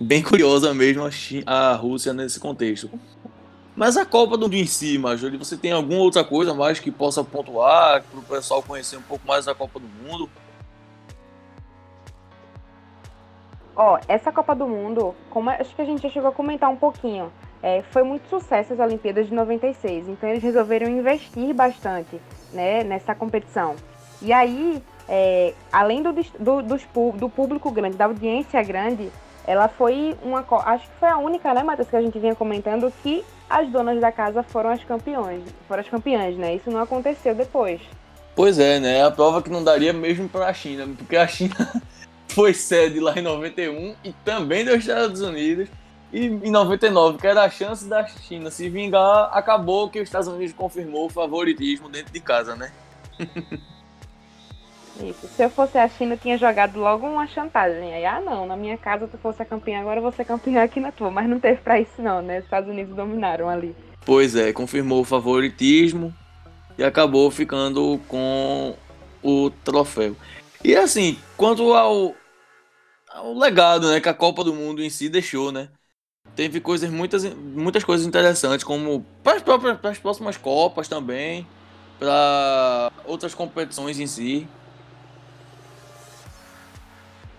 Bem 0.00 0.22
curiosa 0.22 0.74
mesmo 0.74 1.08
a, 1.46 1.74
Rússia 1.74 2.12
nesse 2.12 2.40
contexto. 2.40 2.90
Mas 3.76 3.96
a 3.96 4.04
Copa 4.04 4.36
do 4.36 4.46
Mundo 4.46 4.54
em 4.54 4.66
si, 4.66 4.98
Majori, 4.98 5.36
você 5.36 5.56
tem 5.56 5.72
alguma 5.72 6.00
outra 6.00 6.24
coisa 6.24 6.52
mais 6.52 6.80
que 6.80 6.90
possa 6.90 7.22
pontuar 7.22 8.02
para 8.02 8.18
o 8.18 8.22
pessoal 8.22 8.62
conhecer 8.62 8.96
um 8.96 9.02
pouco 9.02 9.26
mais 9.26 9.44
da 9.44 9.54
Copa 9.54 9.78
do 9.78 9.86
Mundo? 9.86 10.28
Ó, 13.76 13.98
essa 14.06 14.30
Copa 14.30 14.54
do 14.54 14.66
Mundo, 14.66 15.14
como 15.30 15.50
acho 15.50 15.74
que 15.74 15.82
a 15.82 15.84
gente 15.84 16.02
já 16.02 16.08
chegou 16.08 16.30
a 16.30 16.32
comentar 16.32 16.70
um 16.70 16.76
pouquinho, 16.76 17.32
é, 17.60 17.82
foi 17.90 18.04
muito 18.04 18.28
sucesso 18.28 18.74
as 18.74 18.78
Olimpíadas 18.78 19.26
de 19.26 19.34
96, 19.34 20.08
então 20.08 20.28
eles 20.28 20.42
resolveram 20.42 20.88
investir 20.88 21.52
bastante 21.52 22.20
né, 22.52 22.84
nessa 22.84 23.14
competição. 23.14 23.74
E 24.22 24.32
aí, 24.32 24.80
é, 25.08 25.54
além 25.72 26.02
do, 26.02 26.12
do, 26.12 26.62
do, 26.62 27.12
do 27.12 27.28
público 27.28 27.70
grande, 27.70 27.96
da 27.96 28.06
audiência 28.06 28.62
grande, 28.62 29.10
ela 29.46 29.68
foi 29.68 30.16
uma. 30.22 30.44
Acho 30.64 30.84
que 30.84 30.98
foi 30.98 31.08
a 31.08 31.18
única, 31.18 31.52
né, 31.52 31.62
Matheus, 31.62 31.88
que 31.88 31.96
a 31.96 32.02
gente 32.02 32.18
vinha 32.18 32.34
comentando 32.34 32.92
que 33.02 33.24
as 33.48 33.68
donas 33.68 34.00
da 34.00 34.10
casa 34.10 34.42
foram 34.42 34.70
as 34.70 34.82
campeões. 34.82 35.42
Foram 35.68 35.82
as 35.82 35.88
campeãs, 35.88 36.36
né? 36.36 36.56
Isso 36.56 36.70
não 36.70 36.80
aconteceu 36.80 37.34
depois. 37.34 37.80
Pois 38.34 38.58
é, 38.58 38.80
né? 38.80 39.04
A 39.04 39.10
prova 39.10 39.42
que 39.42 39.50
não 39.50 39.62
daria 39.62 39.92
mesmo 39.92 40.28
para 40.28 40.48
a 40.48 40.54
China, 40.54 40.88
porque 40.96 41.16
a 41.16 41.26
China 41.26 41.54
foi 42.28 42.54
sede 42.54 42.98
lá 42.98 43.16
em 43.16 43.22
91 43.22 43.94
e 44.02 44.12
também 44.24 44.64
dos 44.64 44.76
Estados 44.76 45.20
Unidos. 45.20 45.68
E 46.12 46.26
em 46.26 46.50
99, 46.50 47.18
que 47.18 47.26
era 47.26 47.42
a 47.42 47.50
chance 47.50 47.86
da 47.86 48.06
China 48.06 48.50
se 48.50 48.68
vingar, 48.68 49.30
acabou 49.32 49.90
que 49.90 49.98
os 49.98 50.04
Estados 50.04 50.28
Unidos 50.28 50.54
confirmou 50.54 51.06
o 51.06 51.10
favoritismo 51.10 51.88
dentro 51.88 52.12
de 52.12 52.20
casa, 52.20 52.54
né? 52.54 52.72
Se 54.94 55.42
eu 55.42 55.50
fosse 55.50 55.76
a 55.76 55.88
China, 55.88 56.14
eu 56.14 56.18
tinha 56.18 56.38
jogado 56.38 56.78
logo 56.78 57.06
uma 57.06 57.26
chantagem. 57.26 57.92
Aí, 57.92 58.04
ah, 58.04 58.20
não, 58.20 58.46
na 58.46 58.56
minha 58.56 58.78
casa 58.78 59.08
tu 59.08 59.18
fosse 59.18 59.42
a 59.42 59.44
campeã, 59.44 59.80
agora 59.80 60.00
você 60.00 60.22
é 60.22 60.62
aqui 60.62 60.80
na 60.80 60.92
tua. 60.92 61.10
Mas 61.10 61.28
não 61.28 61.40
teve 61.40 61.60
pra 61.60 61.80
isso, 61.80 62.00
não, 62.00 62.22
né? 62.22 62.38
Os 62.38 62.44
Estados 62.44 62.70
Unidos 62.70 62.94
dominaram 62.94 63.48
ali. 63.48 63.74
Pois 64.06 64.36
é, 64.36 64.52
confirmou 64.52 65.00
o 65.00 65.04
favoritismo 65.04 66.14
e 66.78 66.84
acabou 66.84 67.30
ficando 67.30 68.00
com 68.06 68.74
o 69.22 69.50
troféu. 69.64 70.14
E 70.62 70.76
assim, 70.76 71.18
quanto 71.36 71.74
ao 71.74 72.14
o 73.22 73.38
legado, 73.38 73.90
né, 73.90 74.00
que 74.00 74.08
a 74.08 74.14
Copa 74.14 74.42
do 74.42 74.52
Mundo 74.52 74.82
em 74.82 74.90
si 74.90 75.08
deixou, 75.08 75.52
né? 75.52 75.68
Teve 76.34 76.60
coisas 76.60 76.90
muitas 76.90 77.24
muitas 77.34 77.84
coisas 77.84 78.06
interessantes, 78.06 78.64
como 78.64 79.06
para 79.22 79.36
as 79.90 79.98
próximas 79.98 80.36
copas 80.36 80.88
também, 80.88 81.46
para 81.98 82.90
outras 83.04 83.34
competições 83.34 84.00
em 84.00 84.06
si. 84.06 84.48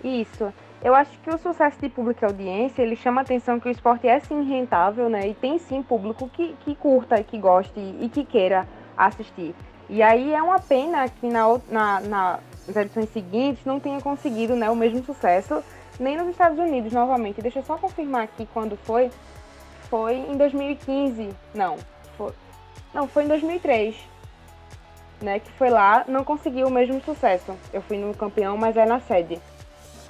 Isso. 0.04 0.54
Eu 0.84 0.94
acho 0.94 1.18
que 1.20 1.30
o 1.30 1.38
sucesso 1.38 1.80
de 1.82 1.90
público 1.90 2.24
e 2.24 2.26
audiência, 2.26 2.82
ele 2.84 2.96
chama 2.96 3.22
a 3.22 3.24
atenção 3.24 3.60
que 3.60 3.68
o 3.68 3.72
esporte 3.72 4.08
é 4.08 4.20
sim 4.20 4.44
rentável, 4.44 5.10
né? 5.10 5.28
E 5.28 5.34
tem 5.34 5.58
sim 5.58 5.82
público 5.82 6.30
que, 6.30 6.56
que 6.64 6.76
curta, 6.76 7.24
que 7.24 7.40
goste 7.40 7.80
e 8.00 8.08
que 8.08 8.24
queira 8.24 8.68
assistir. 8.96 9.56
E 9.90 10.02
aí 10.02 10.34
é 10.34 10.42
uma 10.42 10.60
pena 10.60 11.08
que 11.10 11.28
na, 11.28 11.60
na, 11.70 12.00
na, 12.02 12.40
nas 12.68 12.76
edições 12.76 13.10
seguintes 13.10 13.66
não 13.66 13.80
tenha 13.80 14.02
conseguido 14.02 14.56
né, 14.56 14.70
o 14.70 14.76
mesmo 14.76 15.04
sucesso, 15.04 15.64
nem 16.00 16.18
nos 16.18 16.28
Estados 16.28 16.58
Unidos 16.58 16.92
novamente. 16.92 17.42
Deixa 17.42 17.60
eu 17.60 17.64
só 17.64 17.78
confirmar 17.78 18.24
aqui 18.24 18.48
quando 18.54 18.76
foi. 18.78 19.12
Foi 19.90 20.16
em 20.16 20.36
2015. 20.36 21.30
Não, 21.54 21.78
foi, 22.18 22.32
não, 22.94 23.08
foi 23.08 23.24
em 23.24 23.28
2003. 23.28 23.96
Né, 25.22 25.40
que 25.40 25.50
foi 25.54 25.70
lá, 25.70 26.04
não 26.08 26.24
conseguiu 26.24 26.68
o 26.68 26.72
mesmo 26.72 27.02
sucesso. 27.02 27.56
Eu 27.72 27.82
fui 27.82 27.98
no 27.98 28.14
campeão, 28.14 28.58
mas 28.58 28.76
é 28.76 28.86
na 28.86 29.00
sede. 29.00 29.40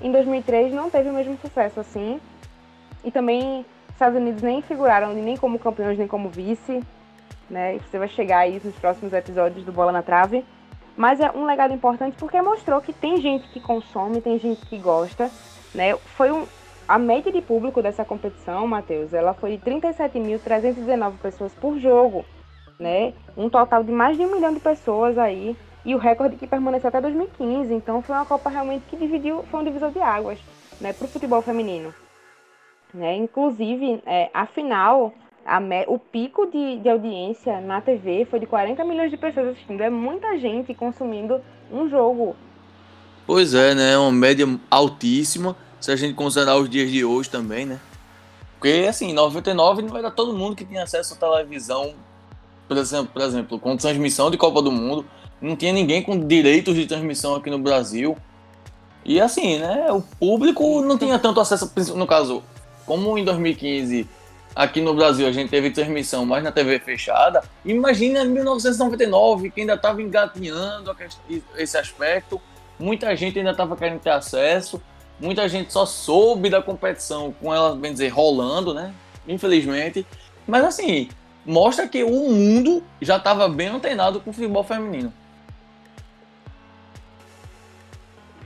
Em 0.01 0.11
2003 0.11 0.73
não 0.73 0.89
teve 0.89 1.09
o 1.09 1.13
mesmo 1.13 1.37
sucesso 1.37 1.79
assim. 1.79 2.19
E 3.03 3.11
também 3.11 3.65
Estados 3.89 4.17
Unidos 4.17 4.41
nem 4.41 4.61
figuraram 4.61 5.13
nem 5.13 5.37
como 5.37 5.59
campeões 5.59 5.97
nem 5.97 6.07
como 6.07 6.29
vice. 6.29 6.83
Né? 7.49 7.79
Você 7.79 7.97
vai 7.97 8.07
chegar 8.07 8.39
a 8.39 8.47
isso 8.47 8.67
nos 8.67 8.75
próximos 8.75 9.13
episódios 9.13 9.63
do 9.63 9.71
Bola 9.71 9.91
na 9.91 10.01
Trave. 10.01 10.43
Mas 10.97 11.19
é 11.19 11.29
um 11.31 11.45
legado 11.45 11.73
importante 11.73 12.15
porque 12.17 12.41
mostrou 12.41 12.81
que 12.81 12.93
tem 12.93 13.19
gente 13.19 13.47
que 13.49 13.59
consome, 13.59 14.21
tem 14.21 14.39
gente 14.39 14.65
que 14.65 14.77
gosta. 14.77 15.29
Né? 15.73 15.95
Foi 15.95 16.31
um, 16.31 16.45
a 16.87 16.97
média 16.97 17.31
de 17.31 17.41
público 17.41 17.81
dessa 17.81 18.05
competição, 18.05 18.65
Matheus, 18.67 19.13
ela 19.13 19.33
foi 19.33 19.57
de 19.57 19.63
37.319 19.63 21.13
pessoas 21.21 21.53
por 21.53 21.77
jogo. 21.79 22.25
Né? 22.79 23.13
Um 23.37 23.49
total 23.49 23.83
de 23.83 23.91
mais 23.91 24.17
de 24.17 24.23
um 24.23 24.33
milhão 24.33 24.53
de 24.53 24.59
pessoas 24.59 25.17
aí 25.17 25.55
e 25.85 25.93
o 25.93 25.97
recorde 25.97 26.35
que 26.35 26.47
permaneceu 26.47 26.87
até 26.87 26.99
2015. 26.99 27.73
Então 27.73 28.01
foi 28.01 28.15
uma 28.15 28.25
Copa 28.25 28.49
realmente 28.49 28.83
que 28.89 28.97
dividiu, 28.97 29.43
foi 29.51 29.61
um 29.61 29.63
divisor 29.63 29.91
de 29.91 29.99
águas 29.99 30.39
né, 30.81 30.91
para 30.91 31.05
o 31.05 31.07
futebol 31.07 31.41
feminino. 31.41 31.93
Né? 32.93 33.15
Inclusive, 33.17 34.01
é, 34.05 34.29
a 34.33 34.45
final, 34.45 35.13
a 35.45 35.59
o 35.87 35.99
pico 35.99 36.47
de, 36.47 36.79
de 36.79 36.89
audiência 36.89 37.61
na 37.61 37.81
TV 37.81 38.25
foi 38.25 38.39
de 38.39 38.47
40 38.47 38.83
milhões 38.83 39.11
de 39.11 39.17
pessoas 39.17 39.49
assistindo. 39.49 39.81
É 39.81 39.89
muita 39.89 40.37
gente 40.39 40.73
consumindo 40.73 41.41
um 41.71 41.87
jogo. 41.89 42.35
Pois 43.27 43.53
é, 43.53 43.75
né? 43.75 43.97
Uma 43.97 44.11
média 44.11 44.47
altíssima, 44.69 45.55
se 45.79 45.91
a 45.91 45.95
gente 45.95 46.13
considerar 46.13 46.57
os 46.57 46.69
dias 46.69 46.89
de 46.89 47.03
hoje 47.03 47.29
também, 47.29 47.65
né? 47.65 47.79
Porque, 48.53 48.85
assim, 48.87 49.09
em 49.09 49.13
99 49.13 49.81
não 49.81 49.97
era 49.97 50.09
todo 50.09 50.33
mundo 50.33 50.55
que 50.55 50.63
tinha 50.63 50.83
acesso 50.83 51.15
à 51.15 51.17
televisão, 51.17 51.93
por 52.67 52.77
exemplo, 52.77 53.09
por 53.11 53.21
exemplo, 53.21 53.59
com 53.59 53.75
transmissão 53.75 54.31
de 54.31 54.37
Copa 54.37 54.61
do 54.61 54.71
Mundo 54.71 55.05
não 55.41 55.55
tinha 55.55 55.73
ninguém 55.73 56.01
com 56.01 56.17
direitos 56.17 56.75
de 56.75 56.85
transmissão 56.85 57.35
aqui 57.35 57.49
no 57.49 57.59
Brasil. 57.59 58.17
E 59.03 59.21
assim, 59.21 59.59
né, 59.59 59.91
o 59.91 60.01
público 60.01 60.81
não 60.81 60.97
tinha 60.97 61.19
tanto 61.19 61.39
acesso, 61.39 61.71
no 61.95 62.07
caso, 62.07 62.43
como 62.85 63.17
em 63.17 63.23
2015 63.23 64.07
aqui 64.55 64.79
no 64.79 64.93
Brasil 64.93 65.27
a 65.27 65.31
gente 65.31 65.49
teve 65.49 65.69
transmissão 65.69 66.25
mais 66.25 66.43
na 66.43 66.51
TV 66.51 66.79
fechada, 66.79 67.43
imagina 67.65 68.23
em 68.23 68.29
1999 68.29 69.51
que 69.51 69.61
ainda 69.61 69.73
estava 69.73 70.01
engatinhando 70.01 70.95
esse 71.57 71.77
aspecto, 71.77 72.41
muita 72.79 73.15
gente 73.15 73.37
ainda 73.37 73.51
estava 73.51 73.75
querendo 73.75 73.99
ter 73.99 74.11
acesso, 74.11 74.81
muita 75.19 75.47
gente 75.49 75.73
só 75.73 75.85
soube 75.85 76.49
da 76.49 76.61
competição 76.61 77.33
com 77.39 77.53
ela, 77.53 77.75
bem 77.75 77.91
dizer, 77.91 78.07
rolando, 78.09 78.73
né, 78.73 78.93
infelizmente. 79.27 80.05
Mas 80.47 80.63
assim, 80.63 81.09
mostra 81.45 81.87
que 81.87 82.03
o 82.03 82.31
mundo 82.31 82.81
já 83.01 83.17
estava 83.17 83.49
bem 83.49 83.67
antenado 83.67 84.19
com 84.21 84.29
o 84.29 84.33
futebol 84.33 84.63
feminino. 84.63 85.11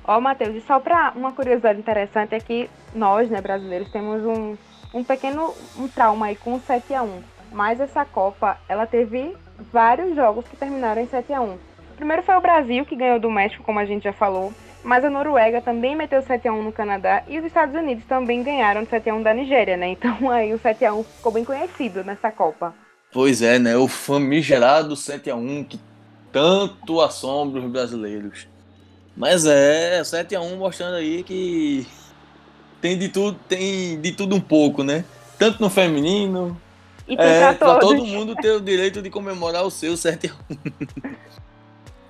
Ó, 0.10 0.20
Matheus, 0.20 0.56
e 0.56 0.62
só 0.62 0.80
para 0.80 1.14
uma 1.16 1.32
curiosidade 1.32 1.78
interessante 1.78 2.34
é 2.34 2.40
que 2.40 2.68
nós, 2.96 3.30
né, 3.30 3.40
brasileiros, 3.40 3.92
temos 3.92 4.26
um, 4.26 4.58
um 4.92 5.04
pequeno 5.04 5.54
um 5.78 5.88
trauma 5.88 6.26
aí 6.26 6.36
com 6.36 6.56
o 6.56 6.60
7 6.60 6.96
a 6.96 7.04
1 7.04 7.22
Mas 7.52 7.80
essa 7.80 8.04
Copa, 8.06 8.58
ela 8.68 8.88
teve 8.88 9.38
vários 9.72 10.16
jogos 10.16 10.48
que 10.48 10.58
terminaram 10.58 11.00
em 11.00 11.06
7 11.06 11.32
a 11.32 11.42
1 11.42 11.56
Primeiro 11.96 12.24
foi 12.24 12.36
o 12.36 12.42
Brasil, 12.42 12.84
que 12.88 12.96
ganhou 12.96 13.20
do 13.20 13.30
México, 13.30 13.64
como 13.64 13.78
a 13.78 13.86
gente 13.86 14.06
já 14.06 14.12
falou. 14.12 14.52
Mas 14.84 15.06
a 15.06 15.12
Noruega 15.12 15.62
também 15.62 15.96
meteu 15.96 16.24
7 16.24 16.48
a 16.48 16.54
1 16.54 16.64
no 16.64 16.72
Canadá 16.72 17.22
e 17.28 17.38
os 17.38 17.46
Estados 17.46 17.76
Unidos 17.76 18.04
também 18.06 18.42
ganharam 18.42 18.84
7 18.88 19.12
a 19.12 19.14
1 19.14 19.22
da 19.22 19.32
Nigéria, 19.32 19.78
né? 19.78 19.90
Então 19.90 20.28
aí 20.32 20.52
o 20.52 20.58
7 20.58 20.86
a 20.86 20.94
1 20.96 21.04
ficou 21.04 21.32
bem 21.32 21.46
conhecido 21.46 22.04
nessa 22.04 22.32
Copa. 22.32 22.74
Pois 23.14 23.44
é, 23.44 23.60
né? 23.60 23.78
O 23.78 23.88
famigerado 23.88 24.96
7 24.96 25.30
a 25.30 25.36
1 25.36 25.66
que 25.66 25.80
tanto 26.32 27.00
assombra 27.00 27.62
os 27.62 27.72
brasileiros. 27.72 28.48
Mas 29.20 29.46
é, 29.46 30.02
7x1 30.02 30.56
mostrando 30.56 30.96
aí 30.96 31.24
que 31.24 31.86
tem 32.80 32.98
de 32.98 33.10
tudo, 33.10 33.38
tem 33.50 34.00
de 34.00 34.14
tudo 34.14 34.34
um 34.34 34.40
pouco, 34.40 34.82
né? 34.82 35.04
Tanto 35.38 35.62
no 35.62 35.70
feminino. 35.70 36.60
E 37.06 37.16
é, 37.16 37.54
pra, 37.54 37.54
pra 37.54 37.80
todo 37.80 38.06
mundo 38.06 38.34
ter 38.34 38.52
o 38.52 38.62
direito 38.62 39.02
de 39.02 39.10
comemorar 39.10 39.66
o 39.66 39.70
seu 39.70 39.96
7x1. 39.96 40.32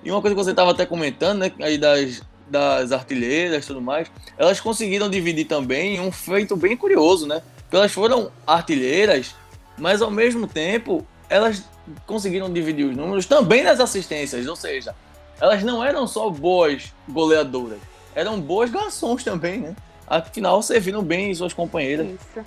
e 0.04 0.10
uma 0.12 0.20
coisa 0.20 0.36
que 0.36 0.44
você 0.44 0.52
estava 0.52 0.70
até 0.70 0.86
comentando, 0.86 1.40
né? 1.40 1.52
Aí 1.60 1.76
das, 1.76 2.22
das 2.48 2.92
artilheiras 2.92 3.64
e 3.64 3.66
tudo 3.66 3.82
mais, 3.82 4.08
elas 4.38 4.60
conseguiram 4.60 5.10
dividir 5.10 5.46
também 5.46 5.98
um 5.98 6.12
feito 6.12 6.54
bem 6.54 6.76
curioso, 6.76 7.26
né? 7.26 7.42
Porque 7.62 7.74
elas 7.74 7.90
foram 7.90 8.30
artilheiras, 8.46 9.34
mas 9.76 10.00
ao 10.00 10.12
mesmo 10.12 10.46
tempo 10.46 11.04
elas 11.28 11.64
conseguiram 12.06 12.52
dividir 12.52 12.86
os 12.86 12.96
números 12.96 13.26
também 13.26 13.64
nas 13.64 13.80
assistências, 13.80 14.46
ou 14.46 14.54
seja, 14.54 14.94
elas 15.40 15.62
não 15.62 15.84
eram 15.84 16.06
só 16.06 16.28
boas 16.28 16.92
goleadoras, 17.08 17.78
eram 18.14 18.40
boas 18.40 18.70
garçons 18.70 19.24
também, 19.24 19.60
né? 19.60 19.76
Afinal, 20.06 20.60
serviram 20.62 21.02
bem 21.02 21.32
suas 21.34 21.54
companheiras. 21.54 22.06
Isso. 22.08 22.44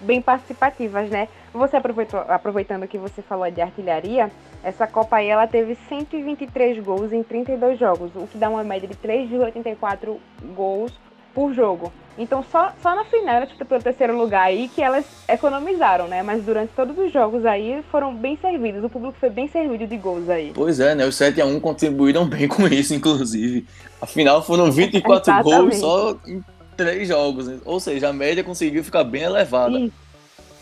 Bem 0.00 0.22
participativas, 0.22 1.10
né? 1.10 1.28
Você 1.52 1.76
aproveitou, 1.76 2.20
aproveitando 2.20 2.86
que 2.86 2.96
você 2.96 3.20
falou 3.20 3.50
de 3.50 3.60
artilharia, 3.60 4.30
essa 4.62 4.86
Copa 4.86 5.16
aí 5.16 5.28
ela 5.28 5.46
teve 5.46 5.76
123 5.88 6.82
gols 6.82 7.12
em 7.12 7.22
32 7.22 7.78
jogos, 7.78 8.10
o 8.14 8.26
que 8.26 8.38
dá 8.38 8.48
uma 8.48 8.62
média 8.62 8.88
de 8.88 8.94
3,84 8.94 10.16
gols 10.54 10.92
por 11.34 11.54
jogo. 11.54 11.92
Então 12.18 12.44
só, 12.50 12.74
só 12.82 12.94
na 12.94 13.04
final 13.04 13.36
elas 13.36 13.50
pelo 13.50 13.82
terceiro 13.82 14.16
lugar 14.16 14.42
aí 14.42 14.68
que 14.68 14.82
elas 14.82 15.06
economizaram, 15.26 16.06
né? 16.06 16.22
Mas 16.22 16.44
durante 16.44 16.70
todos 16.74 16.98
os 16.98 17.10
jogos 17.10 17.46
aí 17.46 17.82
foram 17.90 18.14
bem 18.14 18.36
servidos. 18.36 18.84
O 18.84 18.90
público 18.90 19.16
foi 19.18 19.30
bem 19.30 19.48
servido 19.48 19.86
de 19.86 19.96
gols 19.96 20.28
aí. 20.28 20.52
Pois 20.54 20.80
é, 20.80 20.94
né? 20.94 21.06
Os 21.06 21.14
7 21.14 21.40
a 21.40 21.46
1 21.46 21.58
contribuíram 21.60 22.26
bem 22.28 22.46
com 22.46 22.66
isso, 22.66 22.92
inclusive. 22.92 23.66
Afinal, 24.02 24.42
foram 24.42 24.70
24 24.70 25.42
gols 25.42 25.76
só 25.76 26.18
em 26.26 26.44
três 26.76 27.08
jogos. 27.08 27.46
Né? 27.46 27.58
Ou 27.64 27.80
seja, 27.80 28.08
a 28.08 28.12
média 28.12 28.44
conseguiu 28.44 28.84
ficar 28.84 29.04
bem 29.04 29.22
elevada. 29.22 29.90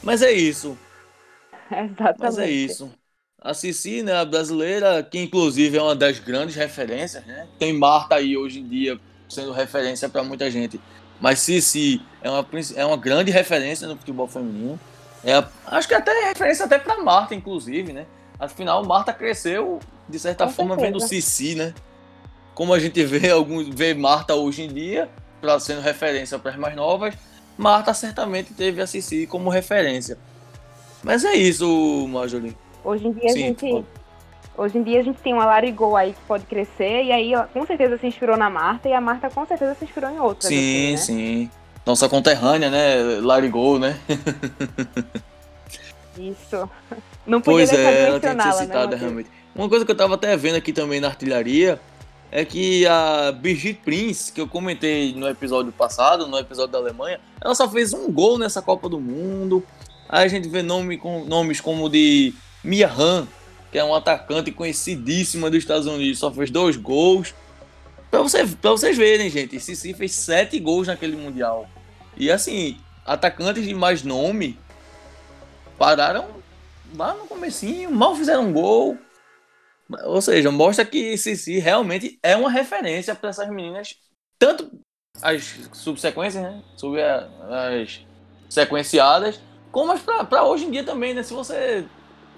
Mas 0.00 0.22
é 0.22 0.30
isso. 0.30 0.78
Exatamente. 1.70 2.20
Mas 2.20 2.38
é 2.38 2.48
isso. 2.48 2.88
A 3.40 3.54
Cici, 3.54 4.02
né, 4.02 4.14
a 4.14 4.24
brasileira, 4.24 5.02
que 5.02 5.18
inclusive 5.18 5.76
é 5.76 5.82
uma 5.82 5.94
das 5.94 6.18
grandes 6.18 6.54
referências, 6.54 7.24
né? 7.24 7.46
Tem 7.58 7.72
Marta 7.72 8.16
aí 8.16 8.36
hoje 8.36 8.60
em 8.60 8.68
dia 8.68 8.98
sendo 9.28 9.52
referência 9.52 10.08
para 10.08 10.22
muita 10.22 10.50
gente. 10.50 10.80
Mas 11.20 11.40
Cici 11.40 12.00
é 12.22 12.30
uma, 12.30 12.46
é 12.76 12.84
uma 12.84 12.96
grande 12.96 13.30
referência 13.30 13.86
no 13.86 13.96
futebol 13.96 14.28
feminino. 14.28 14.78
É, 15.24 15.44
acho 15.66 15.88
que 15.88 15.94
até 15.94 16.12
é 16.12 16.28
referência 16.28 16.64
até 16.64 16.78
para 16.78 17.02
Marta, 17.02 17.34
inclusive, 17.34 17.92
né? 17.92 18.06
Afinal, 18.38 18.84
Marta 18.84 19.12
cresceu, 19.12 19.80
de 20.08 20.18
certa 20.18 20.46
Com 20.46 20.52
forma, 20.52 20.74
certeza. 20.76 20.92
vendo 20.92 21.08
Cici, 21.08 21.54
né? 21.56 21.74
Como 22.54 22.72
a 22.72 22.78
gente 22.78 23.02
vê, 23.04 23.30
alguns, 23.30 23.68
vê 23.68 23.94
Marta 23.94 24.34
hoje 24.34 24.62
em 24.62 24.68
dia, 24.68 25.08
pra, 25.40 25.58
sendo 25.58 25.80
referência 25.80 26.38
para 26.38 26.52
as 26.52 26.56
mais 26.56 26.76
novas, 26.76 27.14
Marta 27.56 27.92
certamente 27.92 28.54
teve 28.54 28.80
a 28.80 28.86
Cici 28.86 29.26
como 29.26 29.50
referência. 29.50 30.16
Mas 31.02 31.24
é 31.24 31.34
isso, 31.34 32.06
Marjorie. 32.08 32.56
Hoje 32.84 33.06
em 33.06 33.12
dia 33.12 33.28
Sim, 33.30 33.44
a 33.44 33.46
gente 33.48 33.84
Hoje 34.58 34.76
em 34.76 34.82
dia 34.82 34.98
a 34.98 35.04
gente 35.04 35.20
tem 35.20 35.32
uma 35.32 35.46
Larigol 35.46 35.96
aí 35.96 36.12
que 36.12 36.20
pode 36.26 36.44
crescer, 36.44 37.04
e 37.04 37.12
aí 37.12 37.30
com 37.52 37.64
certeza 37.64 37.96
se 37.96 38.08
inspirou 38.08 38.36
na 38.36 38.50
Marta, 38.50 38.88
e 38.88 38.92
a 38.92 39.00
Marta 39.00 39.30
com 39.30 39.46
certeza 39.46 39.76
se 39.76 39.84
inspirou 39.84 40.10
em 40.10 40.18
outras. 40.18 40.48
Sim, 40.48 40.94
assim, 40.94 40.94
né? 40.94 40.96
sim. 40.96 41.50
Nossa 41.86 42.08
conterrânea, 42.08 42.68
né? 42.68 43.20
Larigol, 43.22 43.78
né? 43.78 44.00
Isso. 46.18 46.68
Não 47.24 47.40
podia 47.40 47.68
pois 47.68 47.72
é, 47.72 48.18
que 48.18 48.26
ser 48.26 48.34
né, 48.34 48.52
citada 48.52 48.88
né, 48.88 48.96
realmente. 48.96 49.30
Uma 49.54 49.68
coisa 49.68 49.84
que 49.84 49.92
eu 49.92 49.96
tava 49.96 50.16
até 50.16 50.36
vendo 50.36 50.56
aqui 50.56 50.72
também 50.72 51.00
na 51.00 51.06
artilharia 51.06 51.80
é 52.30 52.44
que 52.44 52.84
a 52.84 53.30
Brigitte 53.30 53.80
Prince, 53.84 54.32
que 54.32 54.40
eu 54.40 54.48
comentei 54.48 55.14
no 55.14 55.28
episódio 55.28 55.70
passado, 55.70 56.26
no 56.26 56.36
episódio 56.36 56.72
da 56.72 56.78
Alemanha, 56.78 57.20
ela 57.40 57.54
só 57.54 57.68
fez 57.68 57.94
um 57.94 58.10
gol 58.10 58.36
nessa 58.36 58.60
Copa 58.60 58.88
do 58.88 58.98
Mundo. 58.98 59.62
Aí 60.08 60.24
a 60.24 60.28
gente 60.28 60.48
vê 60.48 60.62
nome, 60.62 60.98
com, 60.98 61.24
nomes 61.24 61.60
como 61.60 61.88
de 61.88 62.34
Mia 62.64 62.90
Han, 62.90 63.28
que 63.70 63.78
é 63.78 63.84
um 63.84 63.94
atacante 63.94 64.50
conhecidíssima 64.50 65.50
dos 65.50 65.58
Estados 65.58 65.86
Unidos, 65.86 66.18
só 66.18 66.30
fez 66.30 66.50
dois 66.50 66.76
gols. 66.76 67.34
Pra, 68.10 68.22
você, 68.22 68.44
vocês 68.44 68.96
verem, 68.96 69.28
gente, 69.28 69.60
Cici 69.60 69.92
fez 69.92 70.12
sete 70.12 70.58
gols 70.58 70.86
naquele 70.86 71.16
Mundial. 71.16 71.68
E 72.16 72.30
assim, 72.30 72.78
atacantes 73.04 73.64
de 73.64 73.74
mais 73.74 74.02
nome 74.02 74.58
pararam 75.78 76.28
lá 76.94 77.14
no 77.14 77.26
comecinho, 77.26 77.90
mal 77.90 78.14
fizeram 78.16 78.48
um 78.48 78.52
gol. 78.52 78.98
Ou 80.04 80.20
seja, 80.20 80.50
mostra 80.50 80.84
que 80.84 81.16
Cici 81.16 81.58
realmente 81.58 82.18
é 82.22 82.36
uma 82.36 82.50
referência 82.50 83.14
para 83.14 83.30
essas 83.30 83.48
meninas, 83.48 83.94
tanto 84.38 84.70
as 85.22 85.58
subsequências, 85.72 86.42
né? 86.42 86.62
Sobre 86.76 87.02
as 87.02 88.00
sequenciadas, 88.48 89.40
como 89.70 89.92
as 89.92 90.00
para 90.00 90.44
hoje 90.44 90.64
em 90.64 90.70
dia 90.70 90.84
também, 90.84 91.14
né? 91.14 91.22
Se 91.22 91.32
você 91.32 91.84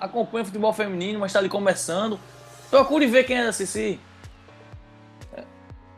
acompanha 0.00 0.45
futebol 0.45 0.73
feminino, 0.73 1.21
mas 1.21 1.30
está 1.30 1.38
ali 1.38 1.49
começando, 1.49 2.19
procure 2.71 3.07
ver 3.07 3.25
quem 3.25 3.37
é 3.37 3.47
a 3.47 3.52
Cici. 3.52 4.00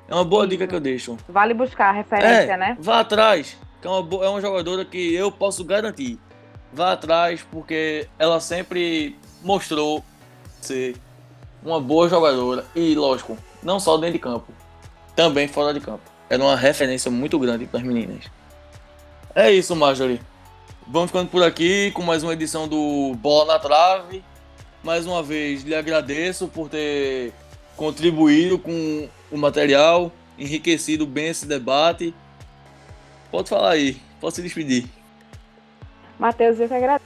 É 0.08 0.14
uma 0.14 0.24
boa 0.24 0.46
dica 0.46 0.66
que 0.66 0.74
eu 0.74 0.80
deixo. 0.80 1.16
Vale 1.28 1.54
buscar 1.54 1.88
a 1.88 1.92
referência, 1.92 2.52
é, 2.52 2.56
né? 2.56 2.76
Vá 2.78 3.00
atrás, 3.00 3.56
que 3.80 3.86
é 3.86 3.90
uma, 3.90 4.24
é 4.24 4.28
uma 4.28 4.40
jogadora 4.40 4.84
que 4.84 5.14
eu 5.14 5.30
posso 5.32 5.64
garantir. 5.64 6.18
Vá 6.72 6.92
atrás, 6.92 7.46
porque 7.50 8.08
ela 8.18 8.40
sempre 8.40 9.16
mostrou 9.42 10.04
ser 10.60 10.96
uma 11.62 11.80
boa 11.80 12.08
jogadora. 12.08 12.66
E, 12.74 12.94
lógico, 12.94 13.38
não 13.62 13.80
só 13.80 13.96
dentro 13.96 14.14
de 14.14 14.18
campo, 14.18 14.52
também 15.14 15.48
fora 15.48 15.72
de 15.72 15.80
campo. 15.80 16.02
Era 16.28 16.42
uma 16.42 16.56
referência 16.56 17.10
muito 17.10 17.38
grande 17.38 17.66
para 17.66 17.80
as 17.80 17.86
meninas. 17.86 18.24
É 19.34 19.50
isso, 19.50 19.74
Marjorie. 19.74 20.20
Vamos 20.86 21.10
ficando 21.10 21.30
por 21.30 21.42
aqui 21.42 21.90
com 21.92 22.02
mais 22.02 22.22
uma 22.22 22.32
edição 22.32 22.66
do 22.66 23.14
Bola 23.14 23.54
na 23.54 23.58
Trave. 23.58 24.22
Mais 24.82 25.06
uma 25.06 25.22
vez, 25.22 25.62
lhe 25.62 25.74
agradeço 25.74 26.48
por 26.48 26.68
ter 26.68 27.32
contribuído 27.76 28.58
com 28.58 29.08
o 29.30 29.38
material, 29.38 30.10
enriquecido 30.36 31.06
bem 31.06 31.28
esse 31.28 31.46
debate. 31.46 32.12
Pode 33.30 33.48
falar 33.48 33.70
aí, 33.70 33.96
pode 34.20 34.34
se 34.34 34.42
despedir. 34.42 34.86
Matheus, 36.18 36.58
eu 36.58 36.66
que 36.66 36.74
agradeço 36.74 37.02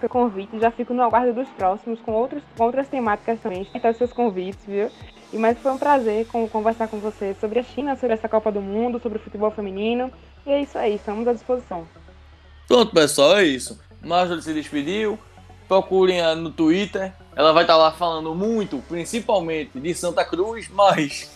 pelo 0.00 0.08
convite. 0.08 0.58
Já 0.60 0.70
fico 0.70 0.94
no 0.94 1.02
aguardo 1.02 1.34
dos 1.34 1.48
próximos 1.50 2.00
com, 2.00 2.12
outros, 2.12 2.42
com 2.56 2.64
outras 2.64 2.88
temáticas 2.88 3.40
também. 3.40 3.68
Então, 3.74 3.92
seus 3.92 4.12
convites, 4.12 4.64
viu? 4.64 4.90
E 5.32 5.36
mas 5.36 5.58
foi 5.58 5.72
um 5.72 5.78
prazer 5.78 6.26
conversar 6.26 6.88
com 6.88 6.98
você 6.98 7.36
sobre 7.40 7.58
a 7.58 7.62
China, 7.64 7.96
sobre 7.96 8.14
essa 8.14 8.28
Copa 8.28 8.50
do 8.50 8.62
Mundo, 8.62 9.00
sobre 9.00 9.18
o 9.18 9.20
futebol 9.20 9.50
feminino. 9.50 10.10
E 10.46 10.52
é 10.52 10.62
isso 10.62 10.78
aí, 10.78 10.94
estamos 10.94 11.26
à 11.26 11.32
disposição. 11.32 11.86
Pronto, 12.68 12.92
pessoal, 12.92 13.38
é 13.38 13.44
isso. 13.44 13.80
Marjorie 14.02 14.42
se 14.42 14.52
despediu. 14.52 15.18
Procurem 15.66 16.20
no 16.36 16.50
Twitter. 16.50 17.14
Ela 17.34 17.52
vai 17.52 17.64
estar 17.64 17.76
lá 17.76 17.92
falando 17.92 18.34
muito, 18.34 18.82
principalmente 18.86 19.80
de 19.80 19.94
Santa 19.94 20.22
Cruz, 20.22 20.68
mas. 20.68 21.30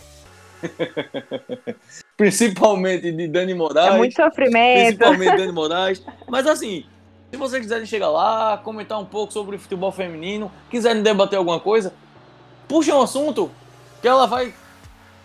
principalmente 2.15 3.11
de 3.11 3.27
Dani 3.27 3.55
Moraes. 3.55 3.95
É 3.95 3.97
muito 3.97 4.15
sofrimento. 4.15 4.97
Principalmente 4.97 5.31
de 5.31 5.37
Dani 5.37 5.51
Moraes. 5.53 6.03
Mas 6.27 6.45
assim, 6.45 6.85
se 7.31 7.37
vocês 7.37 7.63
quiserem 7.63 7.85
chegar 7.87 8.09
lá, 8.09 8.59
comentar 8.59 8.99
um 8.99 9.05
pouco 9.05 9.33
sobre 9.33 9.57
futebol 9.57 9.91
feminino, 9.91 10.51
quiserem 10.69 11.01
debater 11.01 11.39
alguma 11.39 11.59
coisa, 11.59 11.93
puxa 12.67 12.95
um 12.95 13.01
assunto 13.01 13.49
que 14.01 14.07
ela 14.07 14.27
vai 14.27 14.53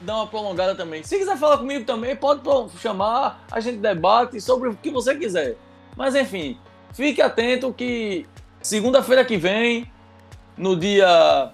dar 0.01 0.17
uma 0.17 0.27
prolongada 0.27 0.75
também. 0.75 1.03
Se 1.03 1.19
quiser 1.19 1.37
falar 1.37 1.59
comigo 1.59 1.85
também, 1.85 2.17
pode 2.17 2.41
chamar, 2.79 3.45
a 3.51 3.61
gente 3.61 3.77
debate 3.77 4.41
sobre 4.41 4.71
o 4.71 4.75
que 4.75 4.91
você 4.91 5.15
quiser. 5.15 5.57
Mas 5.99 6.15
enfim, 6.15 6.57
fique 6.95 7.21
atento 7.21 7.73
que 7.73 8.25
segunda-feira 8.63 9.25
que 9.25 9.37
vem, 9.37 9.91
no 10.57 10.77
dia. 10.77 11.51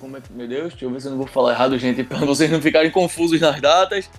Como 0.00 0.16
é 0.16 0.20
que. 0.20 0.32
Meu 0.32 0.48
Deus, 0.48 0.72
deixa 0.72 0.84
eu 0.84 0.90
ver 0.90 1.00
se 1.00 1.06
eu 1.06 1.12
não 1.12 1.18
vou 1.18 1.26
falar 1.26 1.52
errado, 1.52 1.78
gente, 1.78 2.02
para 2.04 2.18
vocês 2.18 2.50
não 2.50 2.60
ficarem 2.60 2.90
confusos 2.90 3.40
nas 3.40 3.60
datas. 3.60 4.10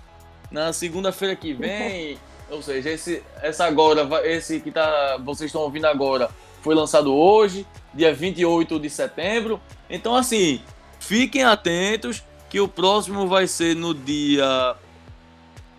Na 0.49 0.73
segunda-feira 0.73 1.35
que 1.35 1.53
vem, 1.53 2.17
ou 2.49 2.61
seja, 2.63 2.89
esse, 2.89 3.21
essa 3.43 3.65
agora, 3.65 4.07
esse 4.25 4.59
que 4.59 4.71
tá, 4.71 5.17
vocês 5.23 5.49
estão 5.49 5.61
ouvindo 5.61 5.85
agora, 5.85 6.31
foi 6.63 6.73
lançado 6.73 7.13
hoje, 7.13 7.67
dia 7.93 8.11
28 8.11 8.79
de 8.79 8.89
setembro. 8.89 9.61
Então, 9.87 10.15
assim, 10.15 10.59
Fiquem 10.99 11.43
atentos 11.43 12.23
que 12.49 12.59
o 12.59 12.67
próximo 12.67 13.27
vai 13.27 13.47
ser 13.47 13.75
no 13.75 13.93
dia 13.93 14.75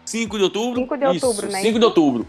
5 0.04 0.36
de 0.38 0.44
outubro. 0.44 0.80
5 0.80 0.96
de 0.96 1.04
outubro, 1.04 1.46
Isso, 1.46 1.52
né? 1.56 1.62
5 1.62 1.78
de 1.78 1.84
outubro. 1.84 2.28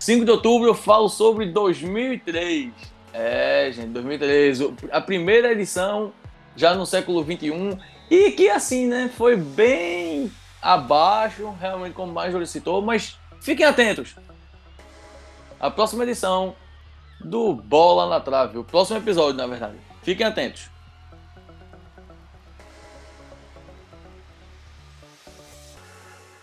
5 0.00 0.24
de 0.24 0.30
outubro 0.30 0.66
eu 0.66 0.74
falo 0.74 1.10
sobre 1.10 1.44
2003. 1.46 2.72
É, 3.12 3.70
gente, 3.70 3.88
2003. 3.88 4.60
A 4.90 5.00
primeira 5.00 5.52
edição 5.52 6.10
já 6.56 6.74
no 6.74 6.86
século 6.86 7.22
21. 7.22 7.78
E 8.10 8.32
que 8.32 8.48
assim, 8.48 8.86
né, 8.86 9.10
foi 9.14 9.36
bem 9.36 10.32
abaixo, 10.60 11.54
realmente 11.60 11.92
como 11.92 12.12
mais 12.14 12.32
Júlio 12.32 12.46
citou, 12.46 12.80
mas 12.80 13.18
fiquem 13.42 13.66
atentos. 13.66 14.16
A 15.60 15.70
próxima 15.70 16.02
edição 16.04 16.56
do 17.22 17.52
Bola 17.52 18.08
na 18.08 18.20
Trave, 18.20 18.56
o 18.56 18.64
próximo 18.64 18.98
episódio, 18.98 19.34
na 19.34 19.46
verdade. 19.46 19.76
Fiquem 20.02 20.26
atentos. 20.26 20.69